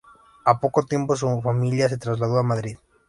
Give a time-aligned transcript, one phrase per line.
[0.45, 2.75] Al poco tiempo su familia se trasladó a Madrid.